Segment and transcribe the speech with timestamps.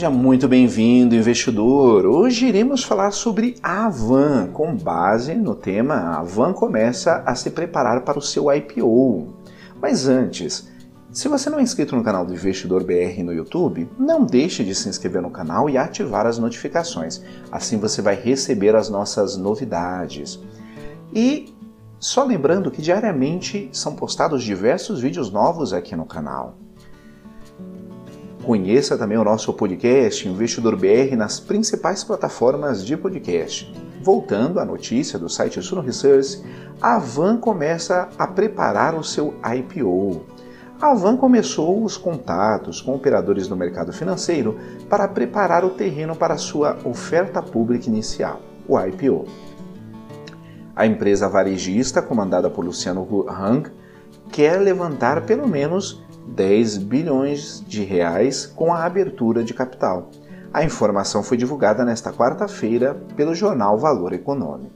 [0.00, 2.06] Seja muito bem-vindo, investidor!
[2.06, 7.50] Hoje iremos falar sobre a Avan, com base no tema a Avan começa a se
[7.50, 9.28] preparar para o seu IPO.
[9.78, 10.66] Mas antes,
[11.12, 14.74] se você não é inscrito no canal do Investidor BR no YouTube, não deixe de
[14.74, 17.22] se inscrever no canal e ativar as notificações.
[17.52, 20.40] Assim você vai receber as nossas novidades.
[21.12, 21.54] E
[21.98, 26.56] só lembrando que diariamente são postados diversos vídeos novos aqui no canal.
[28.44, 33.70] Conheça também o nosso podcast Investidor BR nas principais plataformas de podcast.
[34.02, 36.42] Voltando à notícia do site Suno Research,
[36.80, 40.22] a Van começa a preparar o seu IPO.
[40.80, 46.38] A Van começou os contatos com operadores do mercado financeiro para preparar o terreno para
[46.38, 49.26] sua oferta pública inicial, o IPO.
[50.74, 53.70] A empresa varejista, comandada por Luciano Hang,
[54.30, 60.10] quer levantar pelo menos 10 bilhões de reais com a abertura de capital.
[60.52, 64.74] A informação foi divulgada nesta quarta-feira pelo jornal Valor Econômico.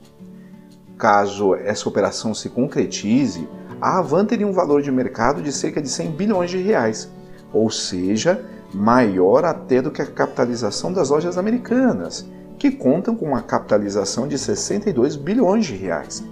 [0.97, 3.47] Caso essa operação se concretize,
[3.81, 7.11] a Avan teria um valor de mercado de cerca de 100 bilhões de reais,
[7.51, 12.25] ou seja, maior até do que a capitalização das lojas americanas,
[12.57, 16.23] que contam com uma capitalização de 62 bilhões de reais,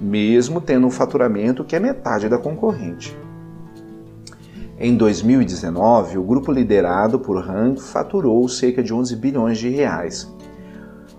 [0.00, 3.16] mesmo tendo um faturamento que é metade da concorrente.
[4.78, 10.32] Em 2019, o grupo liderado por Hang faturou cerca de 11 bilhões de reais.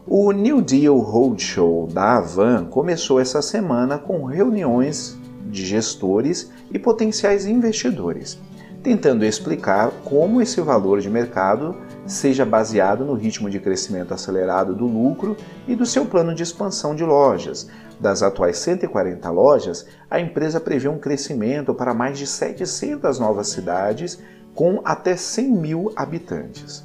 [0.08, 5.16] O New Deal Roadshow da Avan começou essa semana com reuniões
[5.46, 8.40] de gestores e potenciais investidores,
[8.84, 14.86] tentando explicar como esse valor de mercado seja baseado no ritmo de crescimento acelerado do
[14.86, 15.38] lucro
[15.68, 17.70] e do seu plano de expansão de lojas.
[18.00, 24.20] Das atuais 140 lojas, a empresa prevê um crescimento para mais de 700 novas cidades
[24.56, 26.84] com até 100 mil habitantes.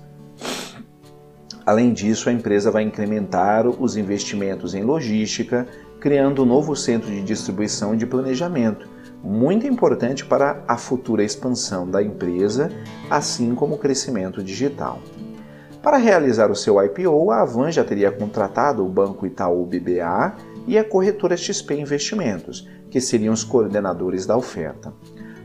[1.64, 5.66] Além disso, a empresa vai incrementar os investimentos em logística,
[5.98, 8.86] criando um novo centro de distribuição e de planejamento,
[9.22, 12.70] muito importante para a futura expansão da empresa,
[13.10, 15.00] assim como o crescimento digital.
[15.82, 20.34] Para realizar o seu IPO, a Avan já teria contratado o Banco Itaú BBA
[20.66, 24.92] e a corretora XP Investimentos, que seriam os coordenadores da oferta.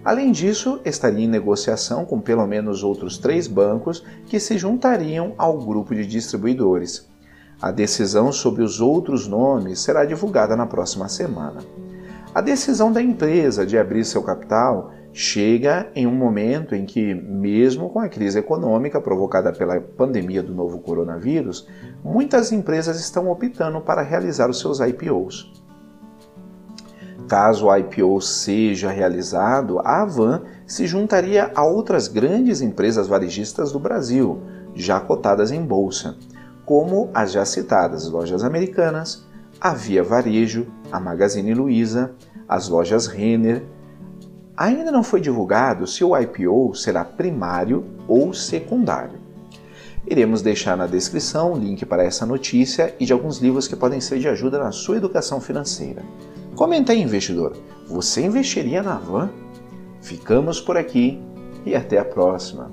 [0.03, 5.59] Além disso, estaria em negociação com pelo menos outros três bancos que se juntariam ao
[5.59, 7.07] grupo de distribuidores.
[7.61, 11.59] A decisão sobre os outros nomes será divulgada na próxima semana.
[12.34, 17.90] A decisão da empresa de abrir seu capital chega em um momento em que, mesmo
[17.90, 21.68] com a crise econômica provocada pela pandemia do novo coronavírus,
[22.02, 25.52] muitas empresas estão optando para realizar os seus IPOs.
[27.28, 33.80] Caso o IPO seja realizado, a Avan se juntaria a outras grandes empresas varejistas do
[33.80, 34.42] Brasil,
[34.74, 36.16] já cotadas em bolsa,
[36.66, 39.30] como as já citadas lojas americanas,
[39.61, 42.16] a Via Varejo, a Magazine Luiza,
[42.49, 43.63] as lojas Renner.
[44.57, 49.19] Ainda não foi divulgado se o IPO será primário ou secundário.
[50.07, 54.01] Iremos deixar na descrição o link para essa notícia e de alguns livros que podem
[54.01, 56.01] ser de ajuda na sua educação financeira.
[56.55, 57.55] Comenta aí, investidor,
[57.88, 59.29] você investiria na Van?
[60.01, 61.21] Ficamos por aqui
[61.63, 62.71] e até a próxima.